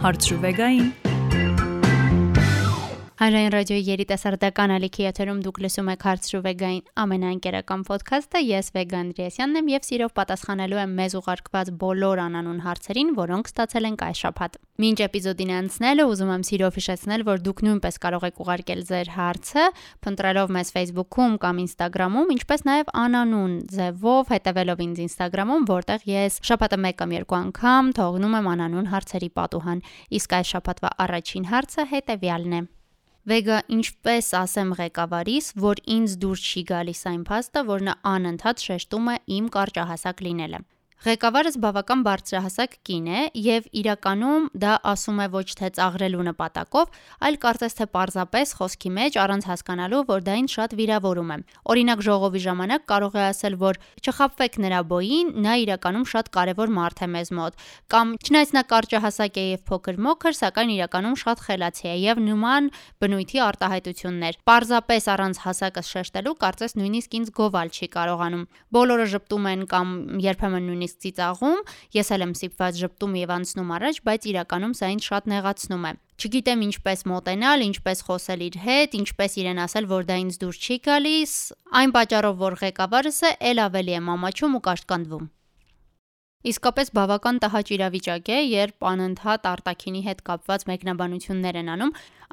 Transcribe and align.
Հարցրուվեգային 0.00 0.86
Հանրային 3.20 3.52
ռադիոյի 3.52 3.82
երիտասարդական 3.84 4.72
ալիքի 4.78 5.02
եթերում 5.04 5.40
դուք 5.44 5.58
լսում 5.60 5.88
եք 5.92 6.04
հարցրու 6.06 6.38
վեգային 6.46 6.84
ամենաընկերական 7.02 7.82
ոդքասթը։ 7.90 8.40
Ես 8.48 8.70
Վեգան 8.76 9.10
Անդրեասյանն 9.10 9.58
եմ 9.60 9.68
եւ 9.68 9.84
սիրով 9.90 10.14
պատասխանելու 10.16 10.80
եմ 10.80 10.94
մեզ 11.00 11.16
ուղարկված 11.20 11.72
բոլոր 11.84 12.22
անանուն 12.24 12.62
հարցերին, 12.64 13.12
որոնք 13.20 13.50
ստացել 13.52 13.88
ենք 13.90 14.04
այս 14.08 14.22
շաբաթ։ 14.24 14.56
Մինչ 14.80 14.98
էպիզոդին 15.04 15.52
անցնելը 15.60 16.08
ուզում 16.08 16.32
եմ 16.32 16.44
սիրով 16.48 16.80
հիշեցնել, 16.80 17.24
որ 17.28 17.44
դուք 17.44 17.62
նույնպես 17.68 18.00
կարող 18.00 18.24
եք 18.30 18.40
ուղարկել 18.40 18.80
ձեր 18.88 19.12
հարցը, 19.20 19.64
փնտրելով 20.00 20.54
մեզ 20.56 20.72
Facebook-ում 20.80 21.36
կամ 21.44 21.60
Instagram-ում, 21.60 22.32
ինչպես 22.40 22.66
նաեւ 22.70 22.92
անանուն 23.04 23.54
ձևով 23.76 24.34
հետևելով 24.40 24.84
ինձ 24.88 25.04
Instagram-ում, 25.04 25.68
որտեղ 25.68 26.08
ես 26.08 26.40
շաբաթը 26.48 26.82
1 26.88 26.98
կամ 27.04 27.16
2 27.20 27.38
անգամ 27.44 27.94
թողնում 28.00 28.36
եմ 28.40 28.52
անանուն 28.56 28.92
հարցերի 28.96 29.32
պատուհան։ 29.36 29.86
Իսկ 30.16 30.36
այս 30.40 30.52
շաբաթվա 30.56 30.96
առաջին 31.04 31.50
հարցը 31.52 31.90
հետեւյալն 31.92 32.60
է. 32.64 32.66
Վեգա 33.28 33.56
ինչպես 33.68 34.28
ասեմ 34.38 34.70
ղեկավարիս, 34.78 35.48
որ 35.60 35.80
ինձ 35.92 36.12
դուրս 36.22 36.44
չի 36.50 36.62
գալիս 36.70 37.02
այն 37.10 37.24
փաստը, 37.28 37.62
որ 37.68 37.84
նա 37.88 37.94
անընդհատ 38.16 38.64
շեշտում 38.64 39.10
է 39.12 39.16
իմ 39.36 39.50
կարճահասակ 39.56 40.22
լինելը։ 40.24 40.60
Ղեկավարս 41.00 41.54
բավական 41.64 42.02
բարձրահասակ 42.04 42.74
կին 42.84 43.06
է 43.08 43.20
եւ 43.40 43.68
իրականում 43.80 44.48
դա 44.60 44.72
ասում 44.90 45.20
է 45.24 45.26
ոչ 45.32 45.44
թե 45.56 45.68
ծաղրելու 45.78 46.24
նպատակով, 46.26 46.90
այլ 47.24 47.38
կարծես 47.40 47.76
թե 47.78 47.86
պարզապես 47.96 48.52
խոսքի 48.58 48.90
մեջ 48.98 49.16
առանց 49.22 49.46
հասկանալու, 49.48 50.02
որ 50.10 50.26
դա 50.26 50.34
ինձ 50.44 50.52
շատ 50.60 50.74
վիրավորում 50.76 51.32
է։ 51.32 51.38
Օրինակ 51.72 52.02
ժողովի 52.04 52.42
ժամանակ 52.44 52.84
կարող 52.92 53.16
է 53.16 53.24
ասել, 53.30 53.56
որ 53.64 53.80
չխապվեք 54.04 54.58
նրա 54.60 54.80
բոյին, 54.92 55.32
նա 55.40 55.54
իրականում 55.64 56.04
շատ 56.12 56.28
կարևոր 56.36 56.74
մարդ 56.76 57.00
է 57.00 57.08
մեզ 57.16 57.32
մոտ, 57.40 57.64
կամ 57.96 58.12
չնայած 58.20 58.54
նա 58.60 58.62
կարճահասակ 58.68 59.40
է 59.40 59.46
եւ 59.56 59.64
փոքր 59.72 60.00
մոքր, 60.04 60.36
սակայն 60.36 60.74
իրականում 60.76 61.16
շատ 61.24 61.44
խելացի 61.48 61.88
է 61.88 61.96
եւ 62.04 62.22
նման 62.28 62.70
բնույթի 63.00 63.42
արտահայտություններ։ 63.48 64.40
Պարզապես 64.50 65.10
առանց 65.16 65.42
հասակը 65.48 65.82
շեշտելու 65.90 66.36
կարծես 66.44 66.76
նույնիսկ 66.80 67.18
ինձ 67.20 67.34
գովալ 67.40 67.72
չի 67.72 67.88
կարողանում։ 67.96 68.44
Բոլորը 68.76 69.06
ճպտում 69.14 69.50
են 69.50 69.66
կամ 69.70 69.88
երբեմն 70.28 70.68
նույնիսկ 70.70 70.89
նույնիսկ 70.90 71.00
ծիծաղում, 71.04 71.60
ես 71.94 72.10
էլ 72.14 72.24
եմ 72.24 72.32
սիպված 72.40 72.78
ճպտում 72.80 73.14
եւ 73.20 73.32
անցնում 73.36 73.70
առաջ, 73.76 73.96
բայց 74.06 74.22
իրականում 74.30 74.74
սա 74.80 74.86
ինձ 74.90 75.02
շատ 75.10 75.24
նեղացնում 75.30 75.84
է։ 75.86 75.92
Չգիտեմ 76.20 76.64
ինչպես 76.66 77.00
մոտենալ, 77.10 77.64
ինչպես 77.70 77.98
խոսել 78.10 78.40
իր 78.50 78.56
հետ, 78.60 78.96
ինչպես 79.00 79.36
իրեն 79.40 79.62
ասել, 79.64 79.90
որ 79.90 80.08
դա 80.10 80.16
ինձ 80.20 80.40
դուր 80.42 80.56
չի 80.60 80.76
գալիս, 80.90 81.34
այն 81.80 81.94
պատճառով, 81.96 82.40
որ 82.44 82.58
ղեկավարս 82.60 83.20
է, 83.24 83.34
ել 83.50 83.66
ավելի 83.70 83.92
եմ 84.00 84.10
ամաչում 84.18 84.56
ու 84.60 84.64
կաշկանդվում։ 84.68 85.30
Իսկապես 86.40 86.88
բավական 86.96 87.36
տհաճ 87.44 87.70
իրավիճակ 87.74 88.28
է, 88.32 88.36
երբ 88.48 88.84
անընդհատ 88.90 89.48
արտակինի 89.50 90.00
հետ 90.06 90.20
կապված 90.24 90.62
մեկնաբանություններ 90.70 91.58
են 91.60 91.68
անում, 91.74 91.90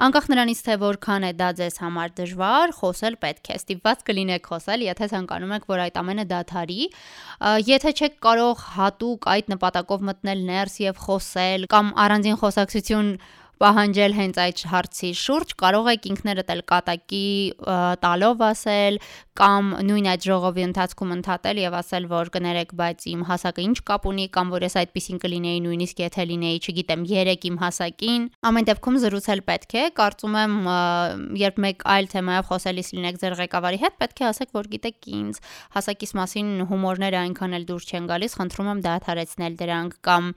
անկախ 0.07 0.29
նրանից 0.31 0.61
թե 0.63 0.77
որքան 0.83 1.25
է 1.27 1.31
դա 1.41 1.49
ձեզ 1.57 1.79
համար 1.83 2.13
դժվար, 2.19 2.73
խոսել 2.77 3.17
պետք 3.25 3.51
է։ 3.51 3.57
Ստիպված 3.59 4.05
կլինեք 4.07 4.47
խոսել, 4.47 4.85
եթե 4.87 5.09
ցանկանում 5.11 5.51
եք, 5.57 5.67
որ 5.67 5.83
այդ 5.87 5.99
ամենը 5.99 6.25
դադարի։ 6.31 6.79
Եթե 7.67 7.93
չեք 7.99 8.15
կարող 8.23 8.63
հատուկ 8.77 9.27
այդ 9.35 9.51
նպատակով 9.57 10.07
մտնել 10.07 10.45
ներս 10.55 10.79
եւ 10.87 11.03
խոսել 11.03 11.67
կամ 11.75 11.91
առանձին 12.07 12.39
խոսակցություն 12.47 13.11
պահանջել 13.61 14.13
հենց 14.17 14.39
այդ 14.43 14.63
հարցի 14.71 15.11
շուրջ, 15.21 15.53
կարող 15.61 15.87
եք 15.93 16.07
ինքներդ 16.11 16.51
էլ 16.53 16.61
կատակի 16.71 17.27
տալով 18.03 18.43
ասել 18.47 18.99
կամ 19.37 19.67
նույն 19.85 20.07
այդ 20.09 20.23
ժողովի 20.25 20.63
ընթացքում 20.65 21.11
ընդհատել 21.13 21.59
եւ 21.61 21.75
ասել, 21.77 22.05
որ 22.09 22.29
կներեք, 22.33 22.71
բայց 22.77 23.03
իմ 23.11 23.19
հասակը 23.27 23.65
ինչ 23.67 23.77
կապ 23.85 24.07
ունի 24.09 24.25
կամ 24.33 24.53
որ 24.53 24.65
ես 24.65 24.75
այդպեսին 24.81 25.19
կլինեի 25.21 25.59
նույնիսկ 25.67 26.01
եթե 26.01 26.25
լինեի, 26.31 26.57
չգիտեմ, 26.57 27.03
3 27.11 27.45
իմ 27.47 27.59
հասակին։ 27.61 28.25
Ամեն 28.49 28.67
դեպքում 28.67 28.97
զրուցել 29.03 29.41
պետք 29.47 29.75
է։ 29.77 29.83
Կարծում 29.97 30.37
եմ, 30.41 30.55
երբ 31.37 31.61
մեկ 31.67 31.85
այլ 31.97 32.09
թեմայով 32.17 32.49
խոսելիս 32.49 32.89
լինեք 32.97 33.21
ձեր 33.21 33.37
ղեկավարի 33.37 33.81
հետ, 33.85 33.97
պետք 34.01 34.17
է 34.17 34.27
ասեք, 34.27 34.51
որ 34.57 34.71
գիտեք 34.73 35.09
ինձ 35.17 35.41
հասակիս 35.77 36.11
մասին 36.17 36.49
հումորները 36.71 37.21
այնքան 37.21 37.57
էլ 37.57 37.67
դուրս 37.69 37.87
չեն 37.93 38.09
գալիս, 38.09 38.37
խնդրում 38.41 38.71
եմ 38.73 38.83
դադարեցնել 38.87 39.57
դրանք 39.61 39.97
կամ 40.07 40.33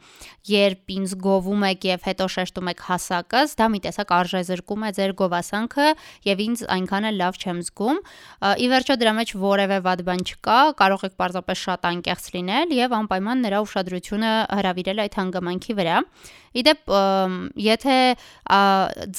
երբ 0.51 0.95
ինձ 1.01 1.17
գովում 1.25 1.67
եք 1.71 1.89
եւ 1.91 2.07
հետո 2.11 2.29
շեշտում 2.37 2.71
եք 2.71 2.85
հաս 2.91 3.10
տեսակս, 3.11 3.55
դա 3.59 3.67
մի 3.71 3.81
տեսակ 3.85 4.13
արժեզրկում 4.15 4.85
է 4.87 4.91
ձեր 4.97 5.13
գովասանքը 5.19 5.87
եւ 6.27 6.43
ինձ 6.47 6.63
այնքան 6.75 7.07
էլ 7.11 7.17
լավ 7.21 7.39
չեմ 7.41 7.63
զգում։ 7.67 7.99
Ի 8.41 8.67
վերջո 8.71 8.97
դրա 9.01 9.13
մեջ 9.19 9.33
որևէ 9.41 9.79
վատ 9.87 10.03
բան 10.07 10.23
չկա, 10.31 10.59
կարող 10.81 11.05
եք 11.11 11.17
պարզապես 11.21 11.63
շատ 11.67 11.89
անկեղծ 11.91 12.29
լինել 12.37 12.75
եւ 12.79 12.95
անպայման 13.01 13.43
նրա 13.47 13.63
ուշադրությունը 13.67 14.33
հրավիրել 14.61 15.03
այդ 15.05 15.19
հանգամանքի 15.21 15.77
վրա։ 15.81 15.97
Իդեպ 16.51 16.91
եթե 17.63 17.97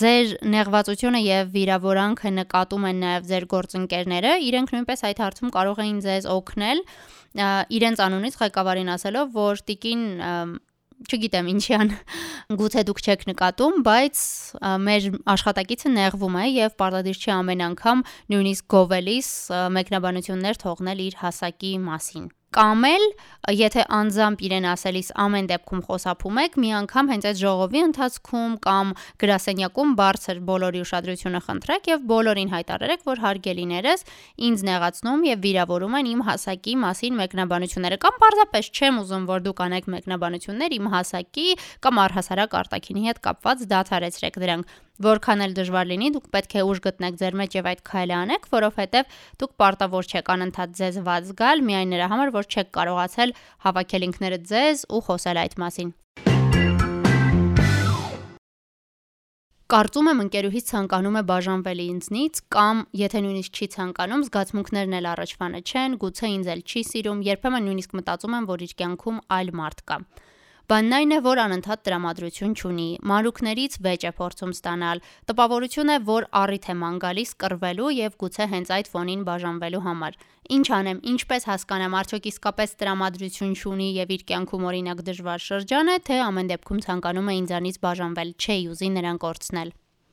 ձեր 0.01 0.31
նեղվածությունը 0.51 1.21
եւ 1.23 1.53
վիրավորանքը 1.55 2.31
նկատում 2.41 2.87
են 2.91 2.97
նաեւ 3.05 3.29
ձեր 3.31 3.45
գործընկերները, 3.55 4.33
իրենք 4.51 4.73
նույնպես 4.75 5.05
այդ 5.11 5.21
հարցում 5.23 5.53
կարող 5.55 5.81
էին 5.85 6.01
ձեզ 6.05 6.27
օգնել 6.31 6.83
իրենց 7.71 8.03
անունից 8.03 8.35
ղեկավարին 8.41 8.91
ասելով, 8.91 9.31
որ 9.31 9.63
տիկին 9.71 10.03
չգիտեմ 11.07 11.49
ինչյան 11.55 11.93
գուցե 12.61 12.83
դուք 12.89 13.01
չեք 13.05 13.25
նկատում, 13.31 13.79
բայց 13.87 14.25
մեր 14.89 15.07
աշխատակիցը 15.35 15.93
նեղվում 15.95 16.37
է 16.41 16.45
եւ 16.57 16.75
պարտադիր 16.81 17.21
չի 17.21 17.33
ամեն 17.37 17.65
անգամ 17.69 18.05
նույնիսկ 18.35 18.69
գովելիս 18.75 19.31
մեկնաբանություններ 19.79 20.61
թողնել 20.65 21.03
իր 21.07 21.19
հասակի 21.23 21.73
մասին 21.87 22.29
կամ 22.51 22.87
էլ 22.91 23.05
եթե 23.55 23.83
անձամբ 23.95 24.41
իրեն 24.45 24.65
ասելիս 24.71 25.09
ամեն 25.23 25.45
դեպքում 25.51 25.81
խոսափում 25.87 26.39
եք, 26.41 26.57
մի 26.61 26.71
անգամ 26.81 27.11
հենց 27.11 27.27
այդ 27.29 27.37
ժողովի 27.41 27.81
ընթացքում 27.87 28.57
կամ 28.65 28.91
գրասենյակում 29.23 29.93
բարձր 30.01 30.41
բոլորի 30.51 30.81
ուշադրությունը 30.85 31.41
խնդրեք 31.47 31.89
եւ 31.91 32.03
բոլորին 32.11 32.51
հայտարարեք, 32.51 33.01
որ 33.07 33.23
հարգելիներս 33.25 34.05
ինձ 34.51 34.65
նեղացնում 34.67 35.25
եւ 35.31 35.41
վիրավորում 35.47 35.97
են 36.01 36.11
իմ 36.11 36.21
հասակի 36.27 36.75
մասին 36.85 37.17
մեկնաբանությունները 37.21 37.97
կամ 38.03 38.21
պարզապես 38.21 38.71
չեմ 38.75 39.01
ուզում, 39.01 39.25
որ 39.31 39.43
դուք 39.47 39.65
անեք 39.71 39.91
մեկնաբանություններ 39.95 40.77
իմ 40.77 40.91
հասակի 40.91 41.47
կամ 41.87 42.03
առհասարակ 42.05 42.55
արտակինի 42.61 43.07
հետ 43.11 43.25
կապված 43.31 43.67
դադարեցրեք 43.71 44.41
դրանք 44.45 44.79
Որքան 45.01 45.41
էլ 45.41 45.53
դժվար 45.57 45.87
լինի, 45.89 46.09
դուք 46.13 46.25
պետք 46.35 46.51
է 46.59 46.63
ուժ 46.69 46.79
գտնեք 46.85 47.15
ձեր 47.17 47.37
մեջ 47.39 47.55
եւ 47.57 47.69
այդ 47.71 47.79
քայլը 47.89 48.15
անեք, 48.17 48.43
որովհետեւ 48.51 49.15
դուք 49.41 49.55
պարտավոր 49.61 50.09
չեք 50.11 50.29
անընդհատ 50.35 50.75
ձեզ 50.77 50.99
ված 51.07 51.31
զգալ 51.31 51.63
միայն 51.71 51.93
նրա 51.95 52.09
համար, 52.11 52.33
որ 52.37 52.45
չեք 52.51 52.69
կարողացել 52.77 53.33
հավաքել 53.65 54.05
ինքներդ 54.11 54.45
ձեզ 54.51 54.85
ու 54.91 55.01
խոսել 55.09 55.41
այդ 55.41 55.57
մասին։ 55.65 55.89
Կարծում 59.71 60.07
եմ 60.11 60.21
ընկերուհիս 60.21 60.65
ցանկանում 60.67 61.17
է 61.17 61.21
բաժանվել 61.31 61.81
ինձնից 61.81 62.39
կամ 62.51 62.79
եթե 63.01 63.19
նույնիսկ 63.25 63.51
չի 63.55 63.67
ցանկանում, 63.75 64.25
զգացմունքներն 64.27 64.97
էլ 64.99 65.07
առաջվանը 65.15 65.61
չեն, 65.71 65.95
գուցե 66.01 66.31
ինձ 66.35 66.49
էլ 66.51 66.63
չի 66.67 66.81
սիրում, 66.91 67.21
երբեմն 67.31 67.65
նույնիսկ 67.71 67.95
մտածում 68.01 68.35
եմ, 68.35 68.49
որ 68.51 68.65
իր 68.67 68.73
կյանքում 68.81 69.21
այլ 69.39 69.53
մարդ 69.61 69.83
կա։ 69.87 69.97
Բանն 70.69 70.93
այն 70.97 71.11
է, 71.11 71.17
որ 71.25 71.39
անընդհատ 71.41 71.81
տրամադրություն 71.87 72.53
չունի։ 72.61 72.87
Մանրուքներից 73.11 73.73
վեճ 73.85 74.05
է 74.05 74.11
փորձում 74.19 74.53
ստանալ։ 74.55 75.01
Տպավորություն 75.31 75.91
է, 75.91 75.97
որ 76.11 76.27
առիթ 76.41 76.67
է 76.71 76.75
ման 76.81 76.99
գալիս 77.01 77.31
կռվելու 77.41 77.89
եւ 77.97 78.15
գուցե 78.21 78.47
հենց 78.53 78.71
այդ 78.77 78.91
ֆոնին 78.93 79.25
բաժանվելու 79.27 79.83
համար։ 79.87 80.17
Ինչ 80.51 80.67
անեմ, 80.77 81.03
ինչպես 81.11 81.47
հասկանամ, 81.51 81.97
արդյոք 82.01 82.25
իսկապես 82.31 82.73
տրամադրություն 82.81 83.53
չունի 83.57 83.89
եւ 83.97 84.15
իր 84.15 84.25
կյանքում 84.31 84.65
օրինակ 84.71 85.05
դժվար 85.11 85.45
շրջան 85.51 85.91
է, 85.91 85.97
թե 86.07 86.17
ամեն 86.31 86.51
դեպքում 86.51 86.81
ցանկանում 86.87 87.29
է 87.31 87.35
ինձանից 87.41 87.77
բաժանվել, 87.81 88.33
չէի 88.41 88.65
ուզի 88.71 88.89
նրան 89.01 89.21
կորցնել։ 89.21 89.71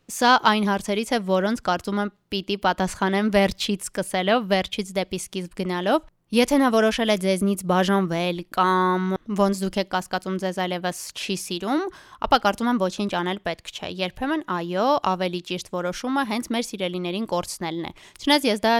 Սա 0.08 0.28
այն 0.48 0.64
հարցերից 0.64 1.10
է, 1.12 1.18
որոնց 1.28 1.58
կարծում 1.68 1.98
եմ 2.00 2.10
պիտի 2.32 2.54
պատասխանեմ 2.64 3.26
վերջից 3.34 3.88
սկսելով, 3.88 4.46
վերջից 4.52 4.92
դեպի 4.96 5.18
սկիզբ 5.20 5.58
գնալով, 5.58 6.06
Եթե 6.28 6.56
նա 6.60 6.66
որոշել 6.74 7.08
է 7.08 7.14
ձեզնից 7.22 7.62
բաժանվել 7.70 8.40
կամ 8.52 9.04
ոնց 9.38 9.60
դուք 9.62 9.76
եք 9.80 9.88
կասկածում 9.94 10.34
ձեզ 10.42 10.58
այլևս 10.60 10.98
չի 11.16 11.36
սիրում, 11.40 11.84
ապա 12.28 12.38
կարծում 12.44 12.68
եմ 12.68 12.80
ոչինչ 12.82 13.12
անել 13.16 13.40
պետք 13.48 13.70
չէ։ 13.72 13.88
Երբեմն 13.96 14.42
այո, 14.52 14.88
ավելի 15.08 15.40
ճիշտ 15.48 15.70
որոշումը 15.72 16.24
հենց 16.28 16.50
մեր 16.52 16.66
սիրելիներին 16.68 17.28
կորցնելն 17.32 17.88
է։ 17.88 17.92
Չնայած 18.20 18.44
ես 18.44 18.60
դա 18.60 18.72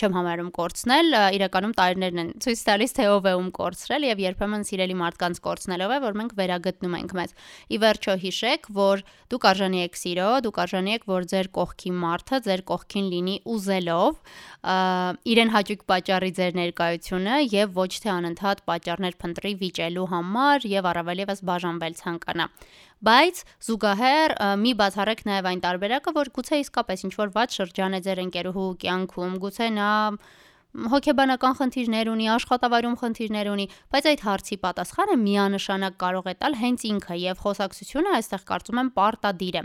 չեմ 0.00 0.16
համարում 0.16 0.48
կորցնել, 0.56 1.18
իրականում 1.36 1.76
տարիներն 1.76 2.22
են 2.24 2.32
ցույց 2.40 2.64
տալիս 2.72 2.96
թե 2.96 3.08
ով 3.12 3.28
է 3.28 3.34
ում 3.36 3.52
կորցրել 3.60 4.08
եւ 4.08 4.24
երբեմն 4.24 4.64
սիրելի 4.64 4.96
մարդկանց 5.04 5.42
կորցնելով 5.44 5.92
է, 5.92 6.00
որ 6.08 6.18
մենք 6.24 6.34
վերագտնում 6.40 6.96
ենք 7.04 7.14
մեզ։ 7.20 7.36
Ի 7.68 7.76
վերջո 7.84 8.16
հիշեք, 8.24 8.72
որ 8.80 9.04
դուք 9.34 9.48
արժանի 9.52 9.84
եք 9.84 10.00
սիրո, 10.00 10.30
դուք 10.48 10.60
արժանի 10.64 10.94
եք, 10.94 11.06
որ 11.10 11.28
ձեր 11.34 11.48
կողքի 11.58 11.94
մարդը 12.04 12.40
ձեր 12.48 12.64
կողքին 12.70 13.06
լինի 13.12 13.36
ուզելով, 13.54 14.20
իրեն 15.34 15.54
հաճույք 15.54 15.82
պատճառի 15.90 16.30
ձեր 16.38 16.58
ներկայ 16.60 16.93
ներկայությունը 16.94 17.36
եւ 17.50 17.74
ոչ 17.74 17.92
թե 18.02 18.10
անընդհատ 18.14 18.60
պատճառներ 18.68 19.14
փնտրի 19.18 19.52
վիճելու 19.62 20.06
համար 20.12 20.66
եւ 20.70 20.86
առավել 20.90 21.22
եւս 21.24 21.40
բաժանվել 21.48 21.94
ցանկանա։ 21.98 22.46
Բայց 23.04 23.36
զուգահեռ 23.66 24.30
մի 24.62 24.72
բացառեք 24.78 25.20
նաեւ 25.28 25.48
այն 25.50 25.60
տարբերակը, 25.64 26.14
որ 26.14 26.30
գուցե 26.38 26.60
իսկապես 26.64 27.04
ինչ 27.04 27.14
որ 27.18 27.34
ված 27.34 27.58
շրջան 27.58 27.94
է 27.94 28.00
ձեր 28.06 28.18
ընկերուհու 28.24 28.70
կյանքում, 28.84 29.38
գուցե 29.44 29.68
նա 29.74 29.90
հոգեբանական 30.74 31.52
խնդիրներ 31.54 32.08
ունի, 32.10 32.24
աշխատավայրում 32.34 32.94
խնդիրներ 32.98 33.50
ունի, 33.52 33.66
բայց 33.94 34.06
այդ 34.10 34.24
հարցի 34.26 34.56
պատասխանը 34.64 35.16
միանշանակ 35.22 35.98
կարող 36.02 36.26
է 36.26 36.34
տալ 36.42 36.58
հենց 36.64 36.86
ինքը 36.90 37.18
եւ 37.22 37.44
խոսակցությունը 37.44 38.14
այստեղ 38.18 38.44
կարծում 38.50 38.82
եմ 38.82 38.90
պարտադիր 38.98 39.60
է։ 39.60 39.64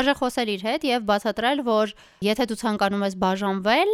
Արժե 0.00 0.14
խոսել 0.16 0.52
իր 0.56 0.66
հետ 0.72 0.90
եւ 0.96 1.08
բացատրել, 1.12 1.64
որ 1.68 1.96
եթե 2.24 2.48
դու 2.48 2.60
ցանկանում 2.64 3.04
ես 3.04 3.20
բաժանվել, 3.26 3.92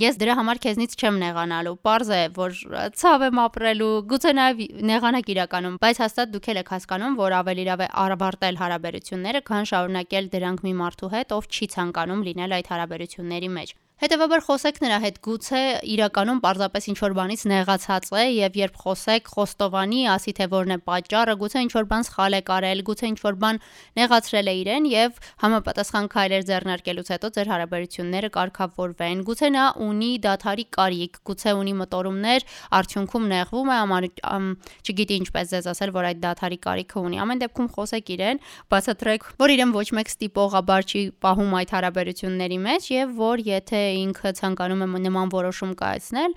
Ես 0.00 0.16
դրա 0.16 0.34
համար 0.38 0.58
քեզնից 0.64 0.94
չեմ 0.96 1.16
նեղանալու։ 1.20 1.72
Պարզ 1.84 2.10
է, 2.16 2.20
որ 2.32 2.54
ցավ 2.96 3.24
եմ 3.26 3.40
ապրելու, 3.42 3.88
գուցե 4.08 4.32
նաև 4.38 4.62
նեղանակ 4.88 5.26
իրականում, 5.34 5.76
բայց 5.82 6.00
հաստատ 6.02 6.32
դուք 6.32 6.48
եք 6.52 6.72
հասկանում, 6.72 7.18
որ 7.20 7.36
ավելի 7.42 7.66
լավ 7.68 7.84
է 7.84 7.88
արվարտել 8.06 8.60
հարաբերությունները, 8.62 9.44
քան 9.52 9.68
շարունակել 9.68 10.30
դրանք 10.32 10.64
մի 10.64 10.74
մարդու 10.80 11.12
հետ, 11.12 11.36
ով 11.36 11.52
չի 11.52 11.68
ցանկանում 11.76 12.24
լինել 12.32 12.56
այդ 12.56 12.72
հարաբերությունների 12.72 13.52
մեջ։ 13.60 13.76
Հետևաբար 14.02 14.40
խոսեք 14.42 14.78
նրա 14.82 14.96
հետ, 14.98 15.18
գուցե 15.22 15.58
իրականում 15.92 16.38
պարզապես 16.42 16.86
ինչ 16.90 16.94
որ 16.98 17.12
բանից 17.14 17.42
նեղացած 17.52 18.06
է 18.18 18.22
եւ 18.34 18.56
երբ 18.58 18.78
խոսեք, 18.82 19.28
խոստովանի, 19.30 20.00
ասի 20.10 20.32
թե 20.38 20.48
որն 20.50 20.74
է 20.74 20.78
պատճառը, 20.90 21.36
գուցե 21.38 21.62
ինչ 21.62 21.70
որ 21.76 21.86
բան 21.92 22.06
սխալ 22.08 22.34
է 22.34 22.40
կարել, 22.48 22.82
գուցե 22.88 23.10
ինչ 23.12 23.20
որ 23.22 23.38
բան 23.44 23.60
նեղացրել 24.02 24.50
է 24.50 24.54
իրեն 24.58 24.88
եւ 24.90 25.20
համապատասխան 25.44 26.08
քայլեր 26.18 26.42
ձեռնարկելուց 26.50 27.12
հետո 27.14 27.30
ձեր 27.38 27.52
հարաբերությունները 27.52 28.30
կարգավորվեն։ 28.42 29.22
Գուցե 29.30 29.52
նա 29.54 29.66
ունի 29.86 30.10
դաթարի 30.26 30.66
կարիք, 30.82 31.22
գուցե 31.30 31.54
ունի 31.62 31.76
մտորումներ, 31.78 32.46
արդյունքում 32.82 33.30
նեղվում 33.30 33.70
է, 33.70 33.78
աման, 33.86 34.50
չգիտի 34.82 35.20
ինչպես 35.22 35.54
ձեզ 35.54 35.70
ասել, 35.76 35.94
որ 35.94 36.10
այդ 36.10 36.22
դաթարի 36.26 36.58
կարիքը 36.66 37.06
ունի։ 37.06 37.22
Ամեն 37.22 37.42
դեպքում 37.46 37.70
խոսեք 37.78 38.12
իրեն, 38.18 38.42
բացատրեք, 38.72 39.30
որ 39.42 39.52
իրեն 39.52 39.76
ոչ 39.78 39.86
մեկ 40.02 40.12
ստիպողաբար 40.16 40.90
չի 40.90 41.02
պահում 41.22 41.56
այդ 41.62 41.74
հարաբերությունների 41.76 42.58
մեջ 42.66 42.90
եւ 42.92 43.16
որ 43.22 43.46
եթե 43.52 43.82
ինքը 44.00 44.32
ցանկանում 44.38 44.84
է 44.86 44.88
նման 45.06 45.32
որոշում 45.32 45.72
կայացնել, 45.82 46.34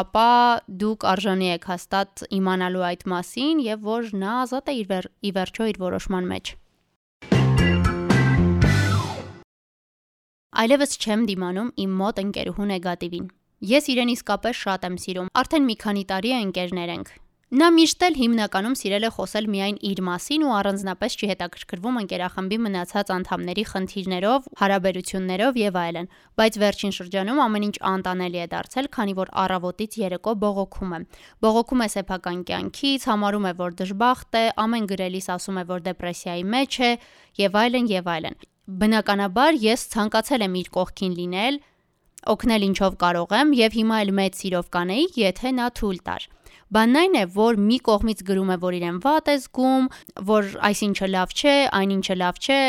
ապա 0.00 0.28
դուք 0.82 1.06
արժանի 1.12 1.48
եք 1.54 1.66
հաստատ 1.70 2.24
իմանալու 2.38 2.84
այդ 2.88 3.02
մասին 3.14 3.62
եւ 3.64 3.88
որ 3.88 4.12
նա 4.24 4.34
ազատ 4.44 4.70
է 4.70 4.76
իր 4.80 4.86
վեր, 4.92 5.08
ի 5.24 5.30
վերջո 5.38 5.68
իր 5.74 5.80
որոշման 5.84 6.30
մեջ։ 6.34 6.54
Այլևս 10.54 10.92
չեմ 11.02 11.26
դիմանում 11.28 11.70
իմ 11.82 11.94
մոտ 11.98 12.22
ընկերուհու 12.22 12.70
նեգատիվին։ 12.70 13.26
Ես 13.74 13.86
իրեն 13.90 14.10
իսկապես 14.14 14.58
շատ 14.64 14.84
եմ 14.86 14.96
սիրում։ 15.04 15.30
Արդեն 15.40 15.64
մի 15.66 15.76
քանի 15.82 16.04
տարի 16.14 16.30
է 16.30 16.40
ընկերներ 16.44 16.92
ենք։ 16.94 17.08
Նա 17.54 17.68
միշտ 17.70 18.00
էլ 18.02 18.16
հիմնականում 18.18 18.72
սիրել 18.80 19.04
է 19.06 19.08
խոսել 19.14 19.44
միայն 19.52 19.76
իր 19.86 20.00
մասին 20.02 20.44
ու 20.44 20.54
առանձնապես 20.58 21.14
չի 21.14 21.26
հետաքրքրվում 21.30 21.98
ընկերախմբի 22.00 22.56
մնացած 22.64 23.12
անդամների 23.14 23.64
խնդիրներով, 23.70 24.48
հարաբերություններով 24.58 25.60
եւ 25.60 25.78
այլն, 25.84 26.08
բայց 26.40 26.58
վերջին 26.64 26.94
շրջանում 26.98 27.42
ամեն 27.44 27.66
ինչ 27.68 27.76
անտանելի 27.94 28.40
է 28.42 28.46
դարձել, 28.54 28.88
քանի 28.98 29.14
որ 29.20 29.30
առավոտից 29.44 29.98
երեկո 30.02 30.34
բողոքում 30.42 30.96
է։ 30.98 31.00
Բողոքում 31.46 31.84
է 31.84 31.88
սեփական 31.94 32.42
կյանքից, 32.50 33.06
համարում 33.14 33.46
է, 33.46 33.54
որ 33.62 33.78
դժբախտ 33.84 34.34
է, 34.34 34.44
ամեն 34.64 34.90
գրելիս 34.90 35.26
ասում 35.38 35.62
է, 35.62 35.64
որ 35.70 35.86
դեպրեսիայի 35.94 36.44
մեջ 36.58 36.72
է 36.74 36.90
եւ 37.38 37.60
այլն 37.62 37.86
եւ 37.94 38.10
այլն։ 38.18 38.38
Բնականաբար 38.82 39.62
ես 39.62 39.88
ցանկացել 39.94 40.48
եմ 40.48 40.58
իր 40.58 40.74
կողքին 40.74 41.16
լինել, 41.22 41.62
օգնել 42.34 42.62
ինչով 42.72 42.94
կարող 43.04 43.34
եմ 43.38 43.50
եւ 43.60 43.74
հիմա 43.78 43.96
էլ 44.04 44.12
մեծ 44.18 44.38
սիրով 44.40 44.70
կանեի, 44.74 45.04
եթե 45.20 45.50
նա 45.60 45.66
թույլ 45.78 45.98
տար։ 46.08 46.24
Բանն 46.74 46.98
այն 47.00 47.16
է, 47.20 47.24
որ 47.34 47.58
մի 47.60 47.78
կողմից 47.88 48.22
գրում 48.28 48.52
է, 48.54 48.56
որ 48.64 48.76
իրեն 48.78 48.98
վատ 49.04 49.28
է 49.30 49.36
զգում, 49.44 49.88
որ 50.30 50.48
այսինչը 50.68 51.08
լավ 51.14 51.34
չէ, 51.34 51.56
այնինչը 51.80 52.16
լավ 52.22 52.40
չէ, 52.44 52.60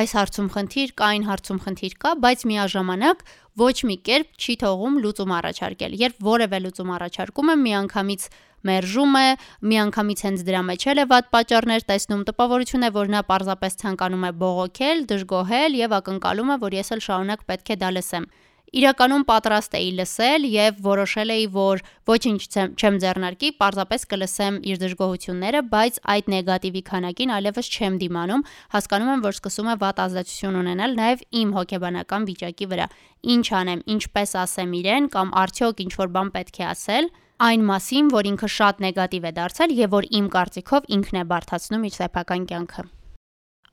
այս 0.00 0.10
հարցում 0.20 0.50
խնդիր 0.54 0.92
կա, 1.00 1.08
այն 1.10 1.24
հարցում 1.30 1.62
խնդիր 1.64 1.94
կա, 2.04 2.12
բայց 2.24 2.44
միաժամանակ 2.50 3.24
ոչ 3.60 3.76
մի 3.90 3.96
կերպ 4.06 4.28
չի 4.40 4.54
թողում 4.60 5.00
լուծում 5.04 5.34
առաջարկել։ 5.40 5.96
Երբ 6.00 6.22
որևէ 6.30 6.60
լուծում 6.64 6.92
առաջարկում 7.00 7.50
է, 7.50 7.56
միանգամից 7.64 8.28
մերժում 8.70 9.14
է, 9.20 9.28
միանգամից 9.72 10.22
հենց 10.26 10.44
դրա 10.46 10.60
մեջ 10.68 10.86
էլ 10.92 11.00
է 11.00 11.04
վատ 11.10 11.30
պատճառներ 11.34 11.84
տեսնում, 11.90 12.24
տպավորություն 12.28 12.86
է, 12.86 12.90
որ 12.96 13.12
նա 13.14 13.22
պարզապես 13.30 13.78
ցանկանում 13.80 14.26
է 14.28 14.32
բողոքել, 14.40 15.02
դժգոհել 15.10 15.78
եւ 15.80 15.96
ակնկալում 16.00 16.52
է, 16.54 16.56
որ 16.60 16.76
ես 16.76 16.92
էլ 16.94 17.04
շարունակ 17.08 17.46
պետք 17.50 17.72
է 17.72 17.78
դա 17.80 17.92
լսեմ 17.96 18.28
իրականում 18.70 19.24
պատրաստ 19.26 19.72
էի 19.78 19.88
լսել 19.98 20.44
եւ 20.50 20.76
որոշել 20.84 21.32
էի, 21.34 21.46
որ 21.54 21.80
ոչինչ 22.10 22.40
չեմ 22.78 22.98
ձեռնարկի, 23.02 23.48
պարզապես 23.62 24.04
կլսեմ 24.12 24.58
իր 24.70 24.80
դժգոհությունները, 24.82 25.62
բայց 25.74 25.98
այդ 26.14 26.30
նեգատիվի 26.34 26.82
քանակին 26.90 27.34
այլևս 27.40 27.70
չեմ 27.70 27.96
դիմանում, 28.04 28.44
հասկանում 28.74 29.10
եմ, 29.14 29.24
որ 29.26 29.34
սկսում 29.40 29.70
է 29.70 29.76
վատ 29.82 30.04
ազդեցություն 30.06 30.60
ունենալ 30.60 30.94
նաեւ 31.00 31.24
իմ 31.40 31.56
հոգեբանական 31.58 32.28
վիճակի 32.30 32.70
վրա։ 32.70 32.86
Ինչ 33.34 33.46
անեմ, 33.60 33.82
ինչպես 33.96 34.30
ասեմ 34.44 34.78
իրեն 34.80 35.10
կամ 35.18 35.34
արդյոք 35.42 35.84
ինչ 35.86 35.92
որ 35.98 36.14
բան 36.14 36.32
պետք 36.38 36.62
է 36.62 36.64
ասել 36.70 37.12
այն 37.40 37.62
մասին, 37.72 38.08
որ 38.12 38.30
ինքը 38.36 38.48
շատ 38.60 38.82
նեգատիվ 38.84 39.28
է 39.30 39.34
դարձել 39.40 39.76
եւ 39.80 39.94
որ 39.96 40.08
իմ 40.20 40.30
կարծիքով 40.36 40.94
ինքն 41.00 41.20
է 41.24 41.26
բարթացնում 41.34 41.86
իր 41.88 41.94
սեփական 41.96 42.48
կյանքը։ 42.52 42.99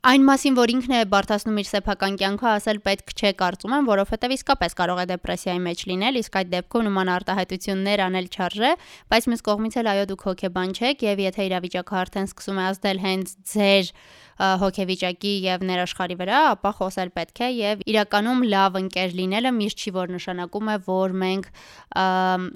Այն 0.06 0.26
մասին, 0.28 0.54
որ 0.54 0.72
ինքն 0.76 0.92
է 0.94 0.98
բարթացնում 1.10 1.56
իր 1.58 1.68
սեփական 1.68 2.18
կյանքը, 2.22 2.48
ասել 2.52 2.80
պետք 2.86 3.14
չէ 3.18 3.32
կարծում 3.40 3.74
եմ, 3.78 3.88
որովհետև 3.90 4.36
իսկապես 4.36 4.78
կարող 4.78 5.02
է 5.02 5.06
դեպրեսիայի 5.10 5.62
մեջ 5.66 5.82
լինել, 5.90 6.20
իսկ 6.22 6.38
այդ 6.38 6.52
դեպքում 6.54 6.86
նման 6.88 7.12
արտահայտություններ 7.16 8.04
անել 8.06 8.30
չարժե, 8.30 8.72
բայց 9.10 9.28
մյուս 9.34 9.44
կողմից 9.50 9.78
էլ 9.82 9.90
այո 9.98 10.06
դուք 10.14 10.26
հոգեբան 10.30 10.78
չեք 10.78 11.04
եւ 11.08 11.24
եթե 11.26 11.48
իրավիճակը 11.50 11.98
արդեն 11.98 12.30
սկսում 12.30 12.62
է 12.62 12.66
ազդել 12.68 13.04
հենց 13.08 13.34
ձեր 13.58 13.92
հոգեվիճակի 14.38 15.34
եւ 15.48 15.64
ներաշխարի 15.68 16.18
վրա, 16.22 16.42
ապա 16.54 16.72
խոսել 16.78 17.12
պետք 17.18 17.42
է 17.42 17.50
եւ 17.58 17.84
իրականում 17.94 18.44
լավ 18.54 18.80
ընկեր 18.82 19.16
լինելը 19.18 19.54
միշտ 19.58 19.86
չի 19.86 19.94
որ 19.98 20.14
նշանակում 20.18 20.72
է, 20.74 20.78
որ 20.88 21.16
մենք 21.26 21.50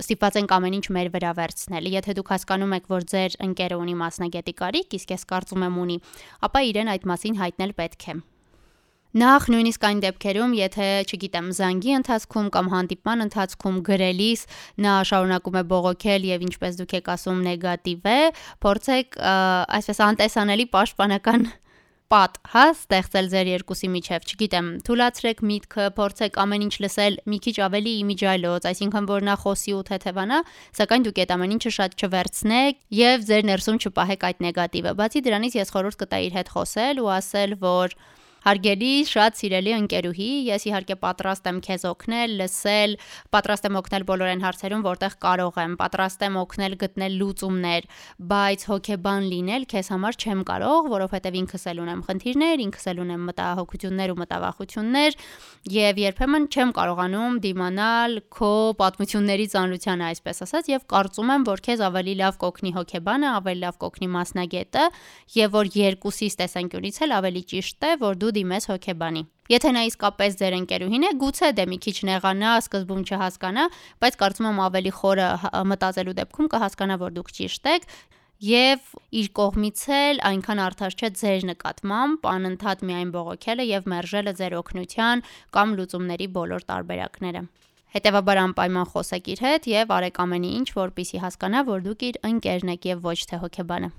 ստիպված 0.06 0.42
ենք 0.42 0.56
ամեն 0.58 0.78
ինչ 0.78 0.86
մեր 0.98 1.14
վրա 1.18 1.32
վերցնել։ 1.42 1.92
Եթե 1.98 2.18
դուք 2.22 2.34
հասկանում 2.38 2.76
եք, 2.78 2.92
որ 2.92 3.08
ձեր 3.14 3.40
ընկերը 3.50 3.80
ունի 3.82 3.96
մասնագետի 4.02 4.58
կարիք, 4.62 5.00
իսկ 5.02 5.16
ես 5.18 5.26
կարծում 5.32 5.66
եմ 5.72 5.80
ունի, 5.86 5.98
ապա 6.50 6.68
իրեն 6.70 6.94
այդ 6.96 7.10
մասին 7.12 7.42
հայտնել 7.42 7.74
պետք 7.82 8.08
է։ 8.12 8.22
Նախ 9.12 9.46
նույնիսկ 9.52 9.86
այն 9.90 9.98
դեպքերում, 10.06 10.52
եթե, 10.56 10.86
չգիտեմ, 11.04 11.48
զանգի 11.58 11.96
ընթացքում 11.98 12.46
կամ 12.56 12.68
հանդիպման 12.72 13.24
ընթացքում 13.26 13.80
գրելիս 13.90 14.44
նա 14.86 14.94
շարունակում 15.10 15.58
է 15.60 15.64
բողոքել 15.72 16.28
եւ 16.30 16.46
ինչպես 16.48 16.78
դուք 16.80 16.96
եք 17.02 17.10
ասում 17.12 17.42
նեգատիվ 17.50 18.08
է, 18.08 18.22
փորձեք 18.64 19.20
այսպես 19.82 20.00
անտեսանելի 20.08 20.68
պաշտպանական 20.72 21.44
պատ, 22.12 22.38
հա, 22.52 22.64
ստեղծել 22.76 23.28
ձեր 23.32 23.50
երկուսի 23.52 23.90
միջև, 23.92 24.26
չգիտեմ, 24.28 24.66
թույլատրեք 24.88 25.44
միտքը, 25.48 25.86
փորձեք 25.96 26.40
ամեն 26.44 26.66
ինչ 26.66 26.74
լսել 26.84 27.18
մի 27.32 27.40
քիչ 27.46 27.56
ավելի 27.68 27.94
իմիջայլոց, 28.02 28.68
այսինքն 28.72 29.08
որ 29.12 29.26
նա 29.32 29.36
խոսի 29.46 29.76
ու 29.80 29.84
թեթևանա, 29.92 30.40
սակայն 30.82 31.06
դուք 31.08 31.22
այդ 31.24 31.34
ամեն 31.38 31.56
ինչը 31.56 31.72
շատ 31.78 31.96
չվերցնեք 32.02 32.82
եւ 33.00 33.28
ձեր 33.32 33.48
ներսում 33.52 33.80
չպահեք 33.80 34.26
այդ 34.28 34.44
նեգատիվը։ 34.52 34.96
Բացի 35.00 35.24
դրանից 35.32 35.56
ես 35.62 35.72
խորհուրդ 35.72 36.02
կտայի 36.04 36.28
իր 36.32 36.36
հետ 36.42 36.52
խոսել 36.52 37.00
ու 37.00 37.12
ասել, 37.16 37.56
որ 37.64 37.96
Հարգելի, 38.42 39.04
շատ 39.06 39.36
սիրելի 39.38 39.74
ընկերուհի, 39.76 40.28
ես 40.48 40.64
իհարկե 40.66 40.96
պատրաստ 40.98 41.48
եմ 41.52 41.58
քեզ 41.62 41.84
օգնել, 41.92 42.32
լսել, 42.40 42.96
պատրաստ 43.36 43.68
եմ 43.70 43.76
օգնել 43.78 44.06
բոլոր 44.10 44.32
այն 44.32 44.42
հարցերում, 44.42 44.82
որտեղ 44.88 45.16
կարող 45.22 45.60
եմ, 45.62 45.76
պատրաստ 45.78 46.26
եմ 46.26 46.40
օգնել 46.42 46.76
գտնել 46.82 47.18
լուծումներ, 47.22 47.86
բայց 48.32 48.66
հոգեբան 48.72 49.28
լինել 49.30 49.68
քեզ 49.70 49.92
համար 49.94 50.18
չեմ 50.26 50.42
կարող, 50.50 50.90
որովհետև 50.90 51.38
ինքս 51.38 51.66
էլ 51.70 51.82
ունեմ 51.86 52.02
խնդիրներ, 52.10 52.64
ինքս 52.66 52.90
էլ 52.90 53.04
ունեմ 53.06 53.30
մտահոգություններ 53.30 54.10
ու 54.10 54.18
մտավախություններ, 54.26 55.20
եւ 55.78 56.02
երբեմն 56.02 56.50
չեմ 56.50 56.74
կարողանում 56.82 57.38
դիմանալ 57.46 58.18
քո 58.42 58.52
պատմությունների 58.82 59.48
ծանրությանը, 59.54 60.10
այսպես 60.18 60.44
ասած, 60.50 60.74
եւ 60.74 60.90
կարծում 60.90 61.32
եմ, 61.38 61.48
որ 61.52 61.64
քեզ 61.70 61.86
ավելի 61.92 62.18
լավ 62.26 62.42
կօգնի 62.42 62.72
հոգեբանը, 62.82 63.30
ավելի 63.38 63.62
լավ 63.62 63.80
կօգնի 63.86 64.12
մասնագետը, 64.18 64.86
եւ 65.38 65.56
որ 65.62 65.72
երկուսիս 65.78 66.40
տեսանկյունից 66.42 67.02
էլ 67.06 67.16
ավելի 67.22 67.44
ճիշտ 67.52 67.90
է, 67.92 67.94
որ 68.02 68.22
դու 68.22 68.31
դու 68.32 68.36
դիմես 68.40 68.68
հոգեբանի։ 68.72 69.22
Եթե 69.52 69.72
նա 69.76 69.82
իսկապես 69.90 70.36
ձեր 70.40 70.56
ընկերուհին 70.62 71.04
է, 71.04 71.12
գուցե 71.22 71.48
դե 71.58 71.64
մի 71.68 71.78
քիչ 71.84 71.96
նեղանա, 72.08 72.52
սկզբում 72.62 73.02
չհասկանա, 73.04 73.66
բայց 74.02 74.18
կարծում 74.22 74.48
եմ 74.48 74.62
ավելի 74.66 74.92
խորը 74.96 75.28
մտածելու 75.72 76.16
դեպքում 76.22 76.50
կհասկանա, 76.56 76.98
որ 77.02 77.16
դուք 77.18 77.32
ճիշտ 77.36 77.70
եք 77.72 77.88
եւ 78.42 78.94
իր 79.22 79.28
կողմից 79.38 79.82
էլ 79.98 80.22
այնքան 80.32 80.62
արդար 80.66 80.96
չէ 80.98 81.10
ձեր 81.20 81.44
նկատմամբ 81.52 82.24
անընդհատ 82.32 82.86
միայն 82.90 83.12
բողոքելը 83.14 83.66
եւ 83.70 83.90
մերժելը 83.92 84.34
ձեր 84.40 84.56
օգնության 84.62 85.26
կամ 85.58 85.76
լուծումների 85.78 86.28
բոլոր 86.40 86.66
տարբերակները։ 86.72 87.44
Հետևաբար 87.92 88.42
անպայման 88.48 88.88
խոսեք 88.96 89.34
իր 89.36 89.44
հետ 89.46 89.68
եւ 89.76 89.94
արեք 90.00 90.22
ամեն 90.26 90.48
ինչ, 90.48 90.68
որպիսի 90.80 91.22
հասկանա, 91.28 91.66
որ 91.70 91.84
դուք 91.92 92.08
իր 92.08 92.22
ընկերն 92.32 92.74
եք 92.80 92.88
եւ 92.96 93.04
ոչ 93.12 93.20
թե 93.30 93.42
հոգեբանը։ 93.46 93.92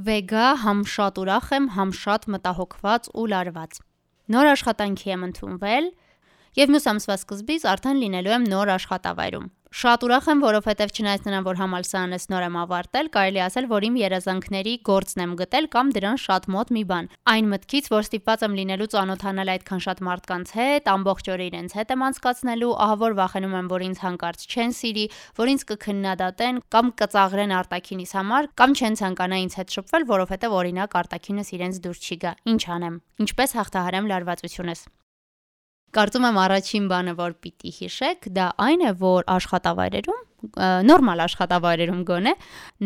Վեգա 0.00 0.44
համ 0.62 0.78
շատ 0.88 1.18
ուրախ 1.20 1.48
եմ, 1.52 1.64
համ 1.76 1.90
շատ 1.98 2.22
մտահոգված 2.32 3.08
ու 3.20 3.24
լարված։ 3.32 3.80
Նոր 4.32 4.46
աշխատանքի 4.54 5.10
եմ 5.12 5.24
ընդունվել 5.26 5.88
եւ 6.56 6.72
մյուս 6.72 6.86
ամսվա 6.92 7.16
սկզբից 7.20 7.66
արդեն 7.72 8.00
լինելու 8.04 8.32
եմ 8.36 8.46
նոր 8.48 8.72
աշխատավայրում։ 8.76 9.48
Շատ 9.70 10.02
ուրախ 10.02 10.24
եմ, 10.32 10.40
որովհետև 10.42 10.92
չնայած 10.98 11.26
նրան, 11.28 11.44
որ 11.46 11.58
համալսարանս 11.60 12.24
նոր 12.32 12.44
եմ 12.48 12.56
ավարտել, 12.58 13.08
կարելի 13.14 13.40
ասել, 13.44 13.68
որ 13.70 13.84
իմ 13.86 13.98
երազանքների 14.00 14.72
գործն 14.88 15.22
եմ 15.22 15.34
գտել 15.38 15.68
կամ 15.70 15.92
դրան 15.94 16.18
շատ 16.22 16.48
մոտ 16.50 16.72
մի 16.74 16.82
բան։ 16.90 17.08
Այն 17.30 17.50
մտքից, 17.52 17.90
որ 17.94 18.02
ստիպված 18.08 18.42
եմ 18.50 18.56
լինելու 18.58 18.90
ծանոթանալ 18.90 19.52
այդքան 19.54 19.84
շատ 19.86 20.02
մարդկանց 20.10 20.52
հետ, 20.58 20.90
ամբողջ 20.90 21.30
օրը 21.30 21.46
իրենց 21.54 21.76
հետ 21.78 21.94
եմ 21.94 22.04
անցկացնելու, 22.10 22.74
ահա 22.82 22.96
որ 23.06 23.16
վախենում 23.22 23.56
եմ, 23.62 23.70
որ 23.70 23.86
ինձ 23.86 24.02
հանկարծ 24.10 24.46
չեն 24.50 24.74
սիրի, 24.74 25.06
որ 25.38 25.54
ինձ 25.54 25.66
կքննադատեն 25.70 26.62
կամ 26.74 26.94
կծաղրեն 26.98 27.58
արտակինիս 27.62 28.14
համար, 28.18 28.50
կամ 28.58 28.70
չեն 28.74 28.98
ցանկանա 29.06 29.42
ինձ 29.46 29.60
հետ 29.60 29.76
շփվել, 29.78 30.08
որովհետև 30.10 30.56
օրինակ 30.60 31.02
արտակինս 31.04 31.54
իրենց 31.60 31.84
դուր 31.86 32.00
չի 32.10 32.16
գա։ 32.26 32.38
Ինչ 32.50 32.62
անեմ։ 32.74 33.04
Ինչպես 33.22 33.60
հաղթահարեմ 33.60 34.10
լարվածությունս։ 34.10 34.88
Կարծում 35.90 36.26
եմ 36.28 36.36
առաջին 36.38 36.84
բանը, 36.90 37.12
որ 37.18 37.32
պիտի 37.44 37.70
հիշեք, 37.80 38.28
դա 38.36 38.44
այն 38.66 38.84
է, 38.86 38.90
որ 39.00 39.24
աշխատավայրերում 39.36 40.20
նորմալ 40.40 41.20
աշխատավայրերում 41.26 42.00
գոնե 42.08 42.32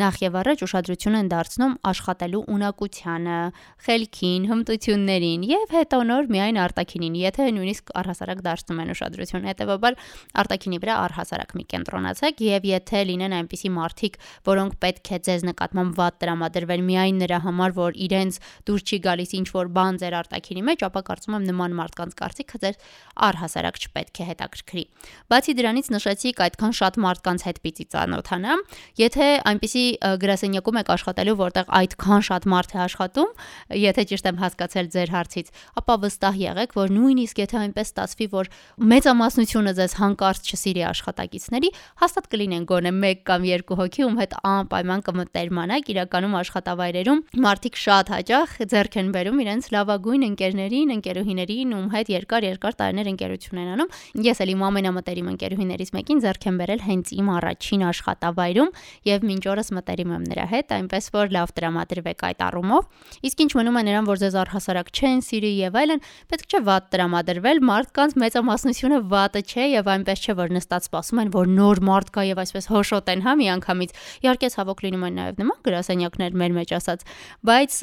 նախ 0.00 0.16
եւ 0.24 0.36
առաջ 0.40 0.62
ուշադրություն 0.66 1.16
են 1.20 1.28
դարձնում 1.30 1.74
աշխատելու 1.90 2.40
ունակությանը, 2.54 3.38
խելքին, 3.86 4.46
հմտություններին 4.50 5.44
եւ 5.50 5.74
հետո 5.74 6.00
նոր 6.10 6.30
միայն 6.34 6.58
արտակինին, 6.64 7.18
եթե 7.24 7.46
նույնիսկ 7.54 7.92
առհասարակ 8.00 8.42
դարձնում 8.44 8.80
են 8.84 8.92
ուշադրություն։ 8.94 9.46
Հետեւաբար 9.54 9.98
արտակինի 10.44 10.78
վրա 10.84 10.94
առհասարակ 11.04 11.54
մի 11.54 11.64
կենտրոնացեք 11.74 12.42
եւ 12.44 12.68
եթե 12.74 13.02
լինեն 13.14 13.36
այնպիսի 13.38 13.70
մարդիկ, 13.74 14.18
որոնք 14.50 14.76
պետք 14.84 15.12
է 15.14 15.18
ձեզ 15.28 15.46
նկատմամբ 15.50 15.98
վատ 16.00 16.18
տրամադրվեն 16.24 16.84
միայն 16.90 17.22
նրա 17.24 17.38
համար, 17.44 17.74
որ 17.78 17.98
իրենց 18.04 18.40
դուր 18.68 18.84
չի 18.84 18.98
գալիս 19.04 19.34
ինչ 19.38 19.48
որ 19.54 19.70
բան 19.78 20.00
ձեր 20.02 20.18
արտակինի 20.24 20.62
մեջ, 20.68 20.84
ապա 20.88 21.00
կարծում 21.08 21.36
եմ 21.38 21.46
նման 21.50 21.76
մարդկանց 21.78 22.16
կարծիքը 22.18 22.60
ձեր 22.64 22.78
առհասարակ 23.28 23.80
չպետք 23.84 24.20
է 24.24 24.28
հետաքրքրի։ 24.30 24.84
Բացի 25.34 25.54
դրանից 25.58 25.90
նշեցիք 25.94 26.42
այդքան 26.44 26.76
շատ 26.80 26.98
մարդկանց 27.04 27.43
հետ 27.44 27.58
պիտի 27.64 27.84
ծանոթանամ։ 27.94 28.62
Եթե 29.00 29.28
այնպիսի 29.50 29.84
գրասենյակում 30.24 30.78
եք 30.80 30.92
աշխատելու, 30.94 31.36
որտեղ 31.44 31.72
այդքան 31.80 32.24
շատ 32.28 32.48
մարդ 32.54 32.74
է 32.74 32.78
աշխատում, 32.84 33.30
եթե 33.84 34.04
ճիշտ 34.10 34.28
եմ 34.30 34.38
հասկացել 34.44 34.90
ձեր 34.94 35.12
հարցից, 35.14 35.52
ապա 35.80 35.94
վստահ 36.04 36.34
եղեք, 36.44 36.74
որ 36.78 36.94
նույնիսկ 36.94 37.42
եթե 37.44 37.56
այնպես 37.64 37.88
ստացվի, 37.94 38.26
որ 38.34 38.50
մեծամասնությունը 38.94 39.72
ձեզ 39.78 39.92
հանկարծ 40.00 40.50
չսիրի 40.54 40.82
աշխատակիցների, 40.94 41.70
հաստատ 42.04 42.28
կլինեն 42.34 42.64
գոնե 42.70 42.92
1 42.94 43.24
կամ 43.28 43.46
2 43.54 43.78
հոգի, 43.80 44.04
ում 44.04 44.18
հետ 44.24 44.34
անպայման 44.54 45.04
կմտերմանաք 45.08 45.90
իրականում 45.94 46.34
աշխատավայրերում 46.40 47.22
մարդիկ 47.44 47.78
շատ 47.84 48.12
հաճախ 48.14 48.54
ձեռք 48.74 48.98
են 49.00 49.08
բերում 49.14 49.40
իրենց 49.44 49.68
լավագույն 49.74 50.26
ընկերներին, 50.28 50.92
ընկերուհիներին, 50.94 51.74
ում 51.74 51.88
հետ 51.94 52.12
երկար-երկար 52.14 52.76
տարիներ 52.80 53.10
ընկերություն 53.14 53.60
են 53.64 53.70
անում։ 53.74 53.92
Ես 54.24 54.42
էլ 54.44 54.52
իմ 54.54 54.64
ամենամտերիմ 54.68 55.28
ընկերուհիներից 55.34 55.92
մեկին 55.94 56.22
ձեռք 56.24 56.48
եմ 56.48 56.58
բերել 56.64 56.84
հենց 56.84 57.12
իմ 57.14 57.28
առաջին 57.34 57.84
աշխատավայրում 57.88 58.70
եւ 59.08 59.26
մինչ 59.28 59.44
օրս 59.54 59.70
մտերիմ 59.74 60.14
եմ 60.14 60.24
նրա 60.30 60.46
հետ, 60.54 60.74
այնպես 60.78 61.08
որ 61.14 61.34
լավ 61.34 61.52
տրամադրվեք 61.58 62.24
այդ 62.28 62.44
առումով։ 62.48 62.88
Իսկ 63.24 63.42
ինչ 63.44 63.50
մնում 63.58 63.78
է 63.78 63.82
նրան, 63.88 64.08
որ 64.08 64.20
ձեզ 64.24 64.36
առհասարակ 64.44 64.92
չեն 64.94 65.22
սիրի 65.24 65.52
եւ 65.64 65.78
այլն, 65.84 66.04
պետք 66.34 66.54
չէ 66.54 66.60
վատ 66.68 66.88
տրամադրվել, 66.94 67.62
մարդկանց 67.68 68.16
մեծամասնությունը 68.24 68.98
վատը 69.14 69.42
չէ 69.44 69.64
եւ 69.74 69.90
այնպես 69.94 70.24
չէ, 70.24 70.34
որ 70.40 70.54
նստած 70.54 70.88
սպասում 70.88 71.20
են, 71.24 71.32
որ 71.34 71.50
նոր 71.54 71.82
մարդ 71.84 72.12
գա 72.14 72.24
եւ 72.28 72.42
այսպես 72.44 72.68
հոշոտ 72.74 73.10
են 73.14 73.24
հա 73.24 73.34
միանգամից։ 73.40 73.94
Իհարկե 74.24 74.50
ցավոք 74.54 74.84
լինում 74.84 75.04
են 75.08 75.18
նաեւ 75.18 75.40
նման 75.44 75.58
գրասենյակներ 75.64 76.38
մեր 76.44 76.54
մեջ 76.54 76.74
ասած, 76.78 77.04
բայց 77.44 77.78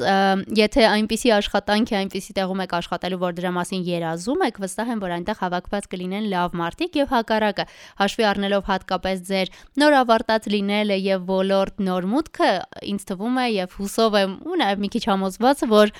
եթե 0.62 0.86
այնպիսի 0.92 1.32
աշխատանք 1.36 1.92
է, 1.92 1.96
այնպիսի 2.02 2.34
տեղում 2.38 2.62
եք 2.62 2.74
աշխատելու, 2.78 3.20
որ 3.22 3.36
դրա 3.38 3.52
մասին 3.58 3.82
երազում 3.88 4.44
եք, 4.48 4.60
վստահ 4.62 4.92
եմ, 4.92 5.02
որ 5.02 5.14
այնտեղ 5.16 5.40
հավաքված 5.42 5.88
կլինեն 5.92 6.28
լավ 6.32 6.56
մարդիկ 6.62 6.98
եւ 7.02 7.12
հակառակը, 7.12 7.66
հաշվի 8.02 8.26
առնելով 8.32 8.62
հատկապես 8.72 9.22
ձեր 9.28 9.41
նոր 9.82 9.96
ավարտած 10.02 10.48
լինելը 10.54 10.98
եւ 11.02 11.24
ոլորտ 11.32 11.82
նոր 11.88 12.08
մուտքը 12.12 12.50
ինձ 12.92 13.06
թվում 13.10 13.38
է 13.42 13.46
եւ 13.52 13.76
հուսով 13.80 14.18
եմ 14.22 14.34
ու 14.46 14.58
նաեւ 14.62 14.82
մի 14.82 14.92
քիչ 14.94 15.04
համոզված 15.12 15.64
որ 15.72 15.94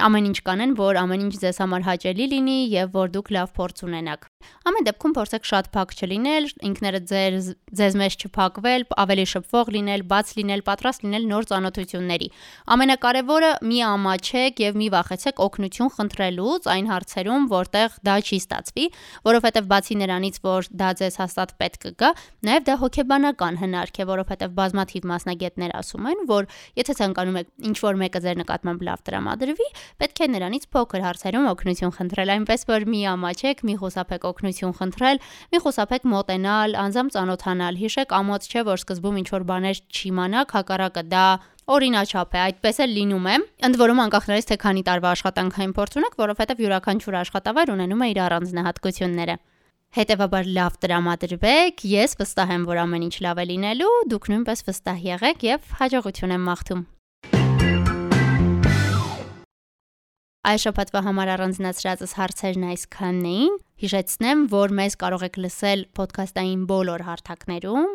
ամեն 0.00 0.28
ինչ 0.30 0.38
կանեն, 0.46 0.70
որ 0.78 0.98
ամեն 1.02 1.24
ինչ 1.26 1.34
ձեզ 1.42 1.58
համար 1.60 1.82
հաճելի 1.84 2.26
լինի 2.32 2.58
եւ 2.72 2.94
որ 2.96 3.10
դուք 3.12 3.28
լավ 3.36 3.50
փորձ 3.58 3.82
ունենաք։ 3.84 4.22
Ամեն 4.66 4.86
դեպքում 4.88 5.14
փորձեք 5.18 5.44
շատ 5.46 5.66
փակ 5.74 5.92
չլինել, 5.92 6.46
ինքներդ 6.68 7.04
ձեր 7.12 7.34
ձեզ 7.78 7.96
մեջ 8.00 8.16
չփակվել, 8.22 8.84
ավելի 9.02 9.26
շփվող 9.32 9.70
լինել, 9.76 10.04
բաց 10.12 10.32
լինել, 10.38 10.62
պատրաստ 10.66 11.04
լինել 11.06 11.26
նոր 11.32 11.46
ծանոթությունների։ 11.52 12.28
Ամենակարևորը՝ 12.72 13.50
մի 13.68 13.78
ամաչեք 13.92 14.62
եւ 14.62 14.80
մի 14.82 14.88
վախեցեք 14.96 15.42
օգնություն 15.46 15.92
խնդրելուց 15.92 16.68
այն 16.72 16.90
հարցերում, 16.92 17.46
որտեղ 17.52 17.96
դա 18.08 18.16
չի 18.22 18.38
ստացվի, 18.42 18.86
որովհետեւ 19.28 19.68
բացի 19.72 19.98
նրանից, 20.02 20.40
որ 20.42 20.70
դա 20.82 20.90
ձեզ 21.02 21.14
հաստատ 21.22 21.54
պետք 21.62 21.86
կգա, 21.92 22.10
նաեւ 22.48 22.66
դա 22.66 22.76
հոգեբանական 22.82 23.60
հնարք 23.62 24.02
է, 24.02 24.08
որովհետեւ 24.12 24.56
բազմաթիվ 24.62 25.08
մասնագետներ 25.12 25.76
ասում 25.82 26.10
են, 26.12 26.24
որ 26.32 26.50
եթե 26.82 26.98
ցանկանում 27.02 27.38
եք 27.42 27.48
ինչ 27.72 27.76
որ 27.82 28.00
մեկը 28.02 28.22
ձեր 28.22 28.40
նկատմամբ 28.42 28.86
լավ 28.88 29.02
տրամադրվի, 29.02 29.68
պետք 30.02 30.22
է 30.22 30.28
նրանից 30.32 30.64
փոքր 30.72 31.04
հարցերում 31.06 31.48
օգնություն 31.52 31.94
խնդրել, 31.96 32.32
այնպես 32.36 32.66
որ 32.72 32.86
մի 32.92 33.00
ամաչեք, 33.12 33.62
մի 33.68 33.74
խուսափեք 33.82 34.26
օգնություն 34.32 34.76
խնդրել, 34.82 35.22
մի 35.52 35.62
խուսափեք 35.62 36.08
մոտենալ, 36.12 36.76
անձամբ 36.82 37.14
ծանոթանալ։ 37.16 37.80
Հիշեք, 37.82 38.14
ամոթ 38.22 38.42
չէ, 38.52 38.62
որ 38.72 38.82
սկզբում 38.82 39.18
ինչ 39.22 39.28
որ 39.32 39.46
բաներ 39.52 39.82
չիմանաք, 39.92 40.54
հակառակը 40.58 41.02
դա 41.12 41.26
օրինաչափ 41.72 42.34
է, 42.34 42.40
այդպես 42.42 42.80
էլ 42.82 42.94
լինում 42.96 43.26
է։ 43.32 43.34
Ընդ 43.68 43.78
որում 43.82 44.02
անկախ 44.02 44.24
նրանից 44.28 44.48
թե 44.50 44.56
քանի 44.62 44.82
տարվա 44.88 45.12
աշխատանքային 45.14 45.74
փորձ 45.78 45.98
ունեք, 46.02 46.16
որովհետև 46.22 46.62
յուրաքանչյուր 46.62 47.18
աշխատավայր 47.22 47.72
ունենում 47.76 48.02
է 48.02 48.08
իր 48.12 48.20
առանձնահատկությունները։ 48.26 49.36
Հետևաբար 49.92 50.46
լավ 50.56 50.76
տրամադրվեք, 50.82 51.84
ես 51.92 52.16
վստահ 52.22 52.54
եմ, 52.56 52.64
որ 52.70 52.80
ամեն 52.86 53.06
ինչ 53.10 53.16
լավ 53.28 53.42
է 53.42 53.46
լինելու, 53.52 53.92
դուք 54.08 54.30
նույնպես 54.32 54.66
վստահ 54.72 55.06
եղեք 55.12 55.46
եւ 55.52 55.70
հաջողություն 55.82 56.36
եմ 56.38 56.48
մաղթում։ 56.48 56.82
Այս 60.42 60.64
շաբաթվա 60.66 61.00
համար 61.06 61.30
առանձնացրածս 61.36 62.12
հարցերն 62.18 62.64
այսքանն 62.72 63.26
էին։ 63.30 63.52
Հիշեցնեմ, 63.82 64.40
որ 64.50 64.74
մեզ 64.74 64.96
կարող 64.98 65.24
եք 65.28 65.38
լսել 65.38 65.84
ոդքասթային 66.00 66.64
բոլոր 66.72 67.04
հարթակներում, 67.06 67.94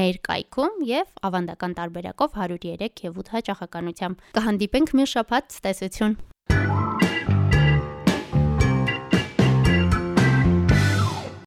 մեր 0.00 0.20
կայքում 0.30 0.80
եւ 0.88 1.12
ավանդական 1.28 1.76
տարբերակով 1.82 2.38
103 2.40 3.04
եւ 3.04 3.22
8 3.26 3.32
հաճախականությամբ։ 3.36 4.28
Կհանդիպենք 4.40 4.96
մի 4.96 5.10
շաբաթ, 5.12 5.58
տեսություն։ 5.68 6.16